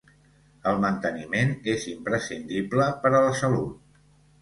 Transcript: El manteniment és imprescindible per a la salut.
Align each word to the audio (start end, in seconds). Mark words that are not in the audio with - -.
El 0.71 0.81
manteniment 0.85 1.53
és 1.75 1.87
imprescindible 1.93 2.91
per 3.07 3.15
a 3.15 3.25
la 3.29 3.41
salut. 3.45 3.97